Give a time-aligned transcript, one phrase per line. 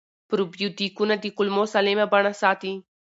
[0.29, 2.73] پروبیوتیکونه د کولمو سالمه بڼه ساتي.